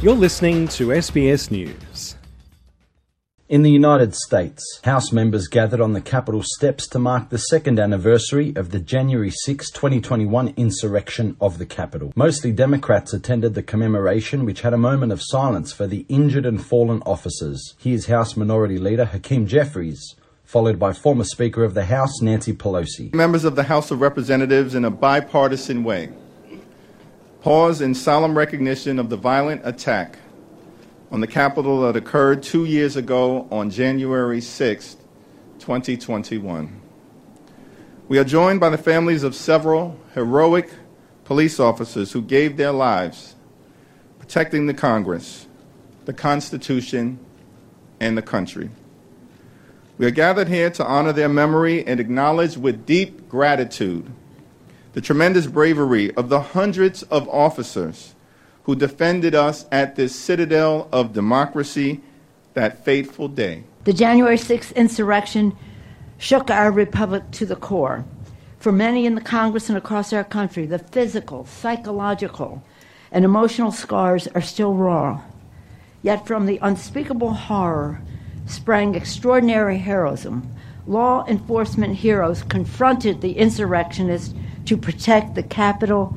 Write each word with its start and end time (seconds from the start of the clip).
You're 0.00 0.14
listening 0.14 0.68
to 0.68 0.90
SBS 0.90 1.50
News. 1.50 2.14
In 3.48 3.62
the 3.62 3.70
United 3.72 4.14
States, 4.14 4.62
House 4.84 5.10
members 5.10 5.48
gathered 5.48 5.80
on 5.80 5.92
the 5.92 6.00
Capitol 6.00 6.44
steps 6.44 6.86
to 6.90 7.00
mark 7.00 7.30
the 7.30 7.38
second 7.38 7.80
anniversary 7.80 8.52
of 8.54 8.70
the 8.70 8.78
January 8.78 9.32
6, 9.32 9.72
2021 9.72 10.54
insurrection 10.56 11.36
of 11.40 11.58
the 11.58 11.66
Capitol. 11.66 12.12
Mostly 12.14 12.52
Democrats 12.52 13.12
attended 13.12 13.54
the 13.54 13.62
commemoration, 13.64 14.44
which 14.44 14.60
had 14.60 14.72
a 14.72 14.78
moment 14.78 15.10
of 15.10 15.20
silence 15.20 15.72
for 15.72 15.88
the 15.88 16.06
injured 16.08 16.46
and 16.46 16.64
fallen 16.64 17.02
officers. 17.04 17.74
Here's 17.78 18.06
House 18.06 18.36
Minority 18.36 18.78
Leader 18.78 19.06
Hakeem 19.06 19.48
Jeffries, 19.48 20.14
followed 20.44 20.78
by 20.78 20.92
former 20.92 21.24
Speaker 21.24 21.64
of 21.64 21.74
the 21.74 21.86
House 21.86 22.22
Nancy 22.22 22.52
Pelosi. 22.52 23.12
Members 23.12 23.42
of 23.42 23.56
the 23.56 23.64
House 23.64 23.90
of 23.90 24.00
Representatives, 24.00 24.76
in 24.76 24.84
a 24.84 24.92
bipartisan 24.92 25.82
way, 25.82 26.10
pause 27.48 27.80
in 27.80 27.94
solemn 27.94 28.36
recognition 28.36 28.98
of 28.98 29.08
the 29.08 29.16
violent 29.16 29.62
attack 29.64 30.18
on 31.10 31.22
the 31.22 31.26
Capitol 31.26 31.80
that 31.80 31.96
occurred 31.96 32.42
two 32.42 32.66
years 32.66 32.94
ago 32.94 33.48
on 33.50 33.70
January 33.70 34.38
6, 34.38 34.98
2021. 35.58 36.78
We 38.06 38.18
are 38.18 38.24
joined 38.24 38.60
by 38.60 38.68
the 38.68 38.76
families 38.76 39.22
of 39.22 39.34
several 39.34 39.98
heroic 40.12 40.70
police 41.24 41.58
officers 41.58 42.12
who 42.12 42.20
gave 42.20 42.58
their 42.58 42.72
lives 42.72 43.34
protecting 44.18 44.66
the 44.66 44.74
Congress, 44.74 45.46
the 46.04 46.12
Constitution, 46.12 47.18
and 47.98 48.14
the 48.14 48.20
country. 48.20 48.68
We 49.96 50.04
are 50.04 50.10
gathered 50.10 50.48
here 50.48 50.68
to 50.68 50.84
honor 50.84 51.14
their 51.14 51.30
memory 51.30 51.82
and 51.86 51.98
acknowledge 51.98 52.58
with 52.58 52.84
deep 52.84 53.26
gratitude 53.26 54.12
the 54.92 55.00
tremendous 55.00 55.46
bravery 55.46 56.14
of 56.14 56.28
the 56.28 56.40
hundreds 56.40 57.02
of 57.04 57.28
officers 57.28 58.14
who 58.64 58.74
defended 58.74 59.34
us 59.34 59.66
at 59.72 59.96
this 59.96 60.14
citadel 60.14 60.88
of 60.92 61.12
democracy 61.12 62.00
that 62.54 62.84
fateful 62.84 63.28
day. 63.28 63.64
The 63.84 63.92
January 63.92 64.36
6th 64.36 64.74
insurrection 64.74 65.56
shook 66.18 66.50
our 66.50 66.70
republic 66.70 67.30
to 67.32 67.46
the 67.46 67.56
core. 67.56 68.04
For 68.58 68.72
many 68.72 69.06
in 69.06 69.14
the 69.14 69.20
Congress 69.20 69.68
and 69.68 69.78
across 69.78 70.12
our 70.12 70.24
country, 70.24 70.66
the 70.66 70.80
physical, 70.80 71.46
psychological, 71.46 72.62
and 73.12 73.24
emotional 73.24 73.70
scars 73.70 74.26
are 74.28 74.42
still 74.42 74.74
raw. 74.74 75.22
Yet 76.02 76.26
from 76.26 76.46
the 76.46 76.58
unspeakable 76.60 77.32
horror 77.32 78.02
sprang 78.46 78.94
extraordinary 78.94 79.78
heroism. 79.78 80.50
Law 80.86 81.24
enforcement 81.26 81.96
heroes 81.96 82.42
confronted 82.42 83.20
the 83.20 83.38
insurrectionists 83.38 84.34
to 84.68 84.76
protect 84.76 85.34
the 85.34 85.42
Capitol, 85.42 86.14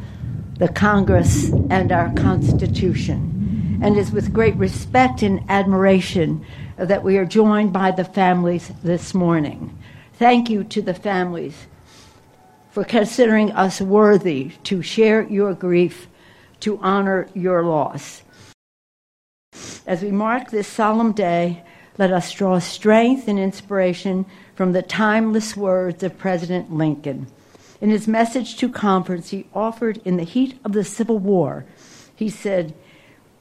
the 0.57 0.67
Congress, 0.67 1.49
and 1.69 1.89
our 1.89 2.13
Constitution. 2.15 3.79
And 3.81 3.95
it 3.95 3.99
is 4.01 4.11
with 4.11 4.33
great 4.33 4.57
respect 4.57 5.21
and 5.21 5.41
admiration 5.47 6.45
that 6.75 7.01
we 7.01 7.17
are 7.17 7.23
joined 7.23 7.71
by 7.71 7.91
the 7.91 8.03
families 8.03 8.69
this 8.83 9.13
morning. 9.13 9.77
Thank 10.15 10.49
you 10.49 10.65
to 10.65 10.81
the 10.81 10.93
families 10.93 11.65
for 12.71 12.83
considering 12.83 13.53
us 13.53 13.79
worthy 13.79 14.51
to 14.65 14.81
share 14.81 15.23
your 15.23 15.53
grief, 15.53 16.07
to 16.59 16.77
honor 16.79 17.29
your 17.33 17.63
loss. 17.63 18.21
As 19.87 20.01
we 20.01 20.11
mark 20.11 20.51
this 20.51 20.67
solemn 20.67 21.13
day, 21.13 21.63
let 21.97 22.11
us 22.11 22.33
draw 22.33 22.59
strength 22.59 23.29
and 23.29 23.39
inspiration 23.39 24.25
from 24.55 24.73
the 24.73 24.81
timeless 24.81 25.55
words 25.55 26.03
of 26.03 26.17
President 26.17 26.73
Lincoln. 26.73 27.27
In 27.81 27.89
his 27.89 28.07
message 28.07 28.57
to 28.57 28.69
conference 28.69 29.31
he 29.31 29.47
offered 29.55 29.99
in 30.05 30.17
the 30.17 30.23
heat 30.23 30.59
of 30.63 30.73
the 30.73 30.83
Civil 30.83 31.17
War, 31.17 31.65
he 32.15 32.29
said, 32.29 32.75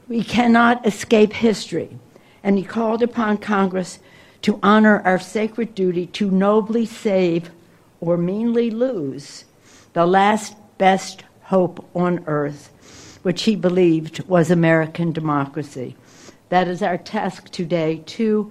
We 0.09 0.25
cannot 0.25 0.87
escape 0.87 1.35
history. 1.35 1.99
And 2.43 2.57
he 2.57 2.65
called 2.65 3.03
upon 3.03 3.37
Congress 3.37 3.99
to 4.43 4.59
honor 4.63 5.03
our 5.05 5.19
sacred 5.19 5.75
duty 5.75 6.07
to 6.07 6.31
nobly 6.31 6.87
save 6.87 7.51
or 8.01 8.17
meanly 8.17 8.71
lose 8.71 9.45
the 9.93 10.07
last 10.07 10.57
best 10.79 11.25
hope 11.43 11.87
on 11.95 12.25
earth, 12.27 13.19
which 13.23 13.43
he 13.43 13.57
believed 13.57 14.27
was 14.27 14.51
American 14.51 15.13
democracy. 15.13 15.97
That 16.49 16.67
is 16.67 16.83
our 16.83 16.97
task 16.97 17.51
today, 17.51 18.03
too. 18.07 18.51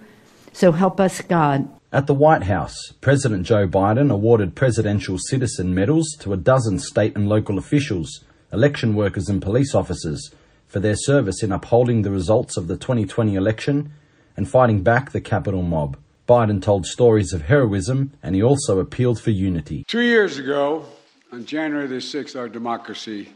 So 0.53 0.71
help 0.71 0.99
us, 0.99 1.21
God. 1.21 1.67
At 1.91 2.05
the 2.05 2.13
White 2.13 2.43
House, 2.43 2.93
President 3.01 3.47
Joe 3.47 3.67
Biden 3.67 4.11
awarded 4.11 4.53
Presidential 4.53 5.17
Citizen 5.17 5.73
Medals 5.73 6.15
to 6.19 6.33
a 6.33 6.37
dozen 6.37 6.77
state 6.77 7.15
and 7.15 7.27
local 7.27 7.57
officials, 7.57 8.23
election 8.53 8.93
workers, 8.93 9.27
and 9.27 9.41
police 9.41 9.73
officers 9.73 10.29
for 10.67 10.79
their 10.79 10.95
service 10.95 11.41
in 11.41 11.51
upholding 11.51 12.03
the 12.03 12.11
results 12.11 12.57
of 12.57 12.67
the 12.67 12.77
2020 12.77 13.33
election 13.33 13.91
and 14.37 14.47
fighting 14.47 14.83
back 14.83 15.09
the 15.09 15.19
Capitol 15.19 15.63
mob. 15.63 15.97
Biden 16.27 16.61
told 16.61 16.85
stories 16.85 17.33
of 17.33 17.41
heroism 17.41 18.11
and 18.21 18.35
he 18.35 18.43
also 18.43 18.77
appealed 18.77 19.19
for 19.19 19.31
unity. 19.31 19.83
Two 19.87 20.03
years 20.03 20.37
ago, 20.37 20.85
on 21.31 21.43
January 21.43 21.87
the 21.87 21.95
6th, 21.95 22.37
our 22.37 22.47
democracy 22.47 23.29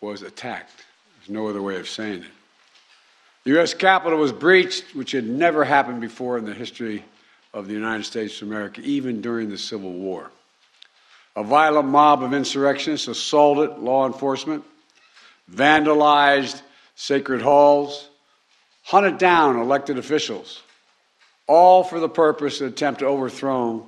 was 0.00 0.22
attacked. 0.22 0.86
There's 1.18 1.28
no 1.28 1.46
other 1.46 1.60
way 1.60 1.76
of 1.76 1.86
saying 1.86 2.22
it. 2.22 2.30
The 3.44 3.50
U.S. 3.50 3.74
Capitol 3.74 4.18
was 4.18 4.32
breached, 4.32 4.94
which 4.94 5.12
had 5.12 5.28
never 5.28 5.62
happened 5.62 6.00
before 6.00 6.38
in 6.38 6.46
the 6.46 6.54
history 6.54 7.04
of 7.54 7.68
the 7.68 7.74
United 7.74 8.04
States 8.04 8.40
of 8.40 8.48
America, 8.48 8.80
even 8.82 9.20
during 9.20 9.50
the 9.50 9.58
Civil 9.58 9.92
War. 9.92 10.30
A 11.36 11.42
violent 11.42 11.88
mob 11.88 12.22
of 12.22 12.32
insurrectionists 12.32 13.08
assaulted 13.08 13.78
law 13.78 14.06
enforcement, 14.06 14.64
vandalized 15.50 16.60
sacred 16.94 17.42
halls, 17.42 18.08
hunted 18.82 19.18
down 19.18 19.56
elected 19.56 19.98
officials, 19.98 20.62
all 21.46 21.84
for 21.84 22.00
the 22.00 22.08
purpose 22.08 22.60
and 22.60 22.70
attempt 22.70 23.00
to 23.00 23.06
overthrow 23.06 23.86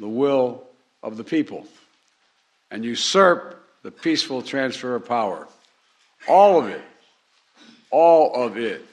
the 0.00 0.08
will 0.08 0.64
of 1.02 1.16
the 1.16 1.24
people 1.24 1.66
and 2.70 2.84
usurp 2.84 3.64
the 3.82 3.90
peaceful 3.90 4.42
transfer 4.42 4.94
of 4.94 5.06
power. 5.06 5.46
All 6.28 6.58
of 6.60 6.68
it, 6.68 6.82
all 7.90 8.34
of 8.34 8.56
it 8.56 8.84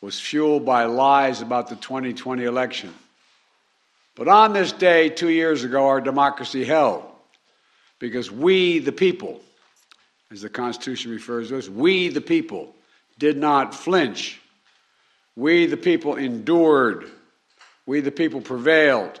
was 0.00 0.18
fueled 0.18 0.64
by 0.64 0.84
lies 0.84 1.42
about 1.42 1.68
the 1.68 1.76
2020 1.76 2.44
election 2.44 2.92
but 4.14 4.28
on 4.28 4.52
this 4.52 4.72
day, 4.72 5.08
two 5.08 5.30
years 5.30 5.64
ago, 5.64 5.86
our 5.86 6.00
democracy 6.00 6.64
held 6.64 7.04
because 7.98 8.30
we, 8.30 8.78
the 8.78 8.92
people, 8.92 9.40
as 10.30 10.42
the 10.42 10.48
Constitution 10.48 11.12
refers 11.12 11.48
to 11.48 11.58
us, 11.58 11.68
we, 11.68 12.08
the 12.08 12.20
people, 12.20 12.74
did 13.18 13.36
not 13.36 13.74
flinch. 13.74 14.40
We, 15.36 15.66
the 15.66 15.76
people, 15.76 16.16
endured. 16.16 17.10
We, 17.86 18.00
the 18.00 18.10
people, 18.10 18.40
prevailed. 18.40 19.20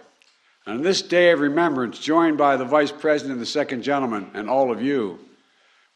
And 0.66 0.78
on 0.78 0.82
this 0.82 1.02
day 1.02 1.30
of 1.30 1.40
remembrance, 1.40 1.98
joined 1.98 2.38
by 2.38 2.56
the 2.56 2.64
Vice 2.64 2.92
President, 2.92 3.38
the 3.38 3.46
Second 3.46 3.82
Gentleman, 3.82 4.30
and 4.34 4.50
all 4.50 4.70
of 4.72 4.82
you, 4.82 5.18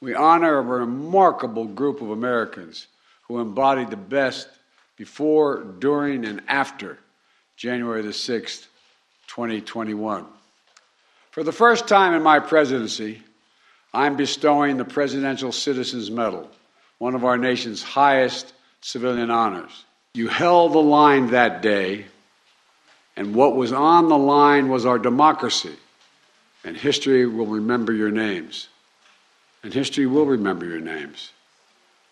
we 0.01 0.15
honor 0.15 0.59
a 0.59 0.63
remarkable 0.63 1.65
group 1.65 2.01
of 2.01 2.11
Americans 2.11 2.87
who 3.29 3.41
embodied 3.41 3.91
the 3.91 3.97
best 3.97 4.49
before, 4.97 5.65
during, 5.79 6.25
and 6.25 6.43
after 6.49 6.99
January 7.57 8.03
the 8.03 8.11
6th, 8.11 8.67
2021. 9.27 10.27
For 11.31 11.43
the 11.43 11.53
first 11.53 11.87
time 11.89 12.15
in 12.15 12.23
my 12.23 12.41
presidency, 12.41 13.23
I'm 13.93 14.17
bestowing 14.17 14.77
the 14.77 14.85
Presidential 14.85 15.53
Citizens 15.53 16.11
Medal, 16.11 16.51
one 16.99 17.15
of 17.15 17.25
our 17.25 17.39
nation's 17.39 17.83
highest 17.83 18.53
civilian 18.81 19.31
honors. 19.31 19.85
You 20.15 20.29
held 20.29 20.73
the 20.73 20.79
line 20.79 21.29
that 21.31 21.61
day, 21.63 22.07
and 23.17 23.35
what 23.35 23.57
was 23.57 23.73
on 23.73 24.09
the 24.09 24.19
line 24.19 24.69
was 24.69 24.87
our 24.87 24.99
democracy, 24.99 25.75
and 26.65 26.77
history 26.77 27.27
will 27.27 27.47
remember 27.47 27.93
your 27.93 28.11
names. 28.11 28.69
And 29.63 29.75
history 29.75 30.07
will 30.07 30.27
remember 30.27 30.65
your 30.65 30.81
names. 30.81 31.33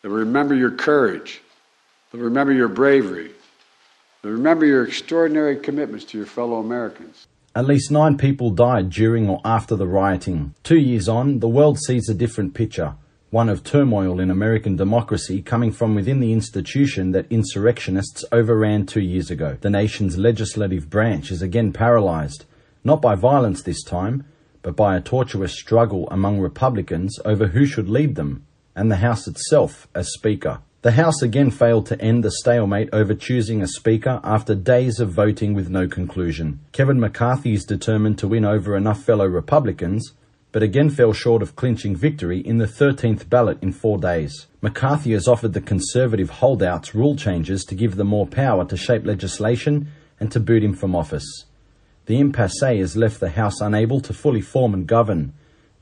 They'll 0.02 0.12
remember 0.12 0.54
your 0.54 0.72
courage. 0.72 1.40
They'll 2.10 2.22
remember 2.22 2.52
your 2.52 2.68
bravery. 2.68 3.30
But 4.24 4.30
remember 4.30 4.64
your 4.64 4.86
extraordinary 4.86 5.54
commitments 5.54 6.06
to 6.06 6.16
your 6.16 6.26
fellow 6.26 6.56
Americans. 6.56 7.26
At 7.54 7.66
least 7.66 7.90
nine 7.90 8.16
people 8.16 8.48
died 8.48 8.88
during 8.88 9.28
or 9.28 9.42
after 9.44 9.76
the 9.76 9.86
rioting. 9.86 10.54
Two 10.62 10.78
years 10.78 11.10
on, 11.10 11.40
the 11.40 11.46
world 11.46 11.78
sees 11.78 12.08
a 12.08 12.14
different 12.14 12.54
picture. 12.54 12.94
One 13.28 13.50
of 13.50 13.62
turmoil 13.62 14.20
in 14.20 14.30
American 14.30 14.76
democracy 14.76 15.42
coming 15.42 15.72
from 15.72 15.94
within 15.94 16.20
the 16.20 16.32
institution 16.32 17.12
that 17.12 17.30
insurrectionists 17.30 18.24
overran 18.32 18.86
two 18.86 19.02
years 19.02 19.30
ago. 19.30 19.58
The 19.60 19.68
nation's 19.68 20.16
legislative 20.16 20.88
branch 20.88 21.30
is 21.30 21.42
again 21.42 21.74
paralyzed, 21.74 22.46
not 22.82 23.02
by 23.02 23.16
violence 23.16 23.60
this 23.60 23.82
time, 23.82 24.24
but 24.62 24.74
by 24.74 24.96
a 24.96 25.02
tortuous 25.02 25.52
struggle 25.52 26.08
among 26.10 26.40
Republicans 26.40 27.18
over 27.26 27.48
who 27.48 27.66
should 27.66 27.90
lead 27.90 28.14
them, 28.14 28.46
and 28.74 28.90
the 28.90 29.04
House 29.04 29.28
itself 29.28 29.86
as 29.94 30.14
Speaker. 30.14 30.60
The 30.84 30.92
House 30.92 31.22
again 31.22 31.50
failed 31.50 31.86
to 31.86 31.98
end 31.98 32.22
the 32.22 32.30
stalemate 32.30 32.90
over 32.92 33.14
choosing 33.14 33.62
a 33.62 33.66
Speaker 33.66 34.20
after 34.22 34.54
days 34.54 35.00
of 35.00 35.14
voting 35.14 35.54
with 35.54 35.70
no 35.70 35.88
conclusion. 35.88 36.60
Kevin 36.72 37.00
McCarthy 37.00 37.54
is 37.54 37.64
determined 37.64 38.18
to 38.18 38.28
win 38.28 38.44
over 38.44 38.76
enough 38.76 39.02
fellow 39.02 39.24
Republicans 39.24 40.12
but 40.52 40.62
again 40.62 40.90
fell 40.90 41.14
short 41.14 41.40
of 41.40 41.56
clinching 41.56 41.96
victory 41.96 42.38
in 42.38 42.58
the 42.58 42.66
13th 42.66 43.30
ballot 43.30 43.56
in 43.62 43.72
four 43.72 43.96
days. 43.96 44.46
McCarthy 44.60 45.12
has 45.12 45.26
offered 45.26 45.54
the 45.54 45.60
Conservative 45.62 46.28
holdouts 46.28 46.94
rule 46.94 47.16
changes 47.16 47.64
to 47.64 47.74
give 47.74 47.96
them 47.96 48.08
more 48.08 48.26
power 48.26 48.66
to 48.66 48.76
shape 48.76 49.06
legislation 49.06 49.90
and 50.20 50.30
to 50.30 50.38
boot 50.38 50.62
him 50.62 50.74
from 50.74 50.94
office. 50.94 51.46
The 52.04 52.20
impasse 52.20 52.60
has 52.60 52.94
left 52.94 53.20
the 53.20 53.30
House 53.30 53.62
unable 53.62 54.02
to 54.02 54.12
fully 54.12 54.42
form 54.42 54.74
and 54.74 54.86
govern. 54.86 55.32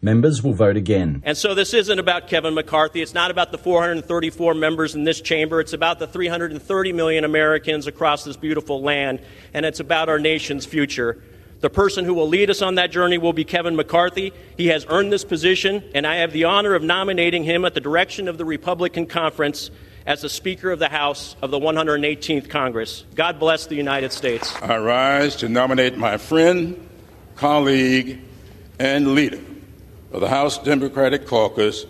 Members 0.04 0.42
will 0.42 0.52
vote 0.52 0.76
again. 0.76 1.22
And 1.24 1.38
so 1.38 1.54
this 1.54 1.72
isn't 1.72 2.00
about 2.00 2.26
Kevin 2.26 2.54
McCarthy. 2.54 3.02
It's 3.02 3.14
not 3.14 3.30
about 3.30 3.52
the 3.52 3.58
434 3.58 4.52
members 4.52 4.96
in 4.96 5.04
this 5.04 5.20
chamber. 5.20 5.60
It's 5.60 5.74
about 5.74 6.00
the 6.00 6.08
330 6.08 6.92
million 6.92 7.22
Americans 7.22 7.86
across 7.86 8.24
this 8.24 8.36
beautiful 8.36 8.82
land. 8.82 9.20
And 9.54 9.64
it's 9.64 9.78
about 9.78 10.08
our 10.08 10.18
nation's 10.18 10.66
future. 10.66 11.22
The 11.60 11.70
person 11.70 12.04
who 12.04 12.14
will 12.14 12.26
lead 12.26 12.50
us 12.50 12.62
on 12.62 12.74
that 12.74 12.90
journey 12.90 13.16
will 13.16 13.32
be 13.32 13.44
Kevin 13.44 13.76
McCarthy. 13.76 14.32
He 14.56 14.66
has 14.66 14.84
earned 14.88 15.12
this 15.12 15.24
position, 15.24 15.84
and 15.94 16.04
I 16.04 16.16
have 16.16 16.32
the 16.32 16.44
honor 16.44 16.74
of 16.74 16.82
nominating 16.82 17.44
him 17.44 17.64
at 17.64 17.74
the 17.74 17.80
direction 17.80 18.26
of 18.26 18.38
the 18.38 18.44
Republican 18.44 19.06
Conference 19.06 19.70
as 20.04 20.22
the 20.22 20.28
Speaker 20.28 20.72
of 20.72 20.80
the 20.80 20.88
House 20.88 21.36
of 21.40 21.52
the 21.52 21.60
118th 21.60 22.50
Congress. 22.50 23.04
God 23.14 23.38
bless 23.38 23.66
the 23.66 23.76
United 23.76 24.10
States. 24.10 24.52
I 24.60 24.78
rise 24.78 25.36
to 25.36 25.48
nominate 25.48 25.96
my 25.96 26.16
friend, 26.16 26.88
colleague, 27.36 28.18
and 28.80 29.14
leader 29.14 29.38
of 30.12 30.20
the 30.20 30.28
House 30.28 30.58
Democratic 30.58 31.26
Caucus, 31.26 31.86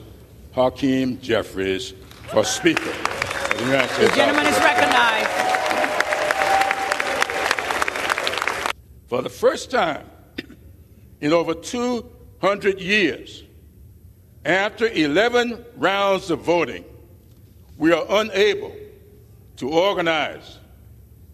Hakeem 0.52 1.20
Jeffries, 1.20 1.92
for 2.30 2.44
Speaker 2.44 2.88
of 2.88 3.58
the 3.58 3.64
United 3.64 3.90
States. 3.90 4.10
The 4.10 4.16
gentleman 4.16 4.46
is 4.46 4.58
recognized. 4.58 5.28
For 9.08 9.22
the 9.22 9.28
first 9.28 9.70
time 9.70 10.06
in 11.20 11.32
over 11.32 11.52
200 11.52 12.80
years, 12.80 13.42
after 14.44 14.86
11 14.86 15.64
rounds 15.76 16.30
of 16.30 16.40
voting, 16.40 16.84
we 17.76 17.92
are 17.92 18.06
unable 18.08 18.74
to 19.56 19.68
organize 19.68 20.58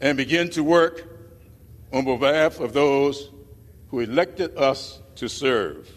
and 0.01 0.17
begin 0.17 0.49
to 0.51 0.65
work 0.65 1.07
on 1.93 2.05
behalf 2.05 2.61
of 2.61 2.73
those 2.73 3.31
who 3.91 4.01
elected 4.01 4.57
us 4.57 5.01
to 5.17 5.29
serve. 5.29 5.89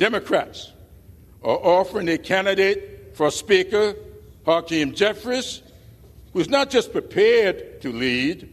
Democrats 0.00 0.72
are 1.42 1.58
offering 1.58 2.08
a 2.08 2.16
candidate 2.16 3.14
for 3.14 3.30
Speaker, 3.30 3.94
Hakeem 4.46 4.94
Jeffries, 4.94 5.60
who's 6.32 6.48
not 6.48 6.70
just 6.70 6.90
prepared 6.90 7.82
to 7.82 7.92
lead, 7.92 8.50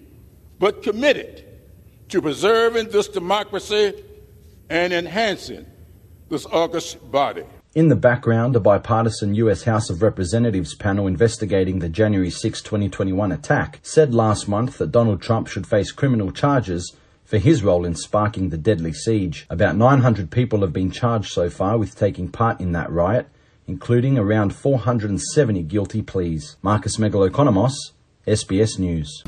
but 0.59 0.83
committed 0.83 1.45
to 2.09 2.21
preserving 2.21 2.89
this 2.89 3.07
democracy 3.07 3.93
and 4.69 4.91
enhancing 4.91 5.65
this 6.27 6.45
august 6.47 7.09
body. 7.11 7.43
In 7.75 7.87
the 7.87 7.95
background, 7.95 8.57
a 8.57 8.59
bipartisan 8.59 9.33
US 9.35 9.63
House 9.63 9.89
of 9.89 10.01
Representatives 10.01 10.75
panel 10.75 11.07
investigating 11.07 11.79
the 11.79 11.87
January 11.87 12.29
6, 12.29 12.61
2021 12.61 13.31
attack 13.31 13.79
said 13.83 14.13
last 14.13 14.49
month 14.49 14.79
that 14.79 14.91
Donald 14.91 15.21
Trump 15.21 15.47
should 15.47 15.65
face 15.65 15.93
criminal 15.93 16.33
charges 16.33 16.93
for 17.27 17.37
his 17.37 17.61
role 17.61 17.83
in 17.83 17.93
sparking 17.93 18.49
the 18.49 18.57
deadly 18.57 18.93
siege. 18.93 19.45
About 19.49 19.75
900 19.75 20.31
people 20.31 20.61
have 20.61 20.71
been 20.71 20.89
charged 20.89 21.29
so 21.29 21.49
far 21.49 21.77
with 21.77 21.93
taking 21.93 22.29
part 22.29 22.61
in 22.61 22.71
that 22.71 22.89
riot, 22.89 23.27
including 23.67 24.17
around 24.17 24.55
470 24.55 25.61
guilty 25.63 26.01
pleas. 26.01 26.55
Marcus 26.61 26.95
Megalokonomos, 26.95 27.73
SBS 28.25 28.79
News. 28.79 29.23